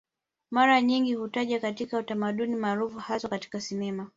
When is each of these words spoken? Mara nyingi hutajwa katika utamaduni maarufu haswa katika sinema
Mara 0.51 0.81
nyingi 0.81 1.13
hutajwa 1.13 1.59
katika 1.59 1.97
utamaduni 1.97 2.55
maarufu 2.55 2.99
haswa 2.99 3.29
katika 3.29 3.61
sinema 3.61 4.09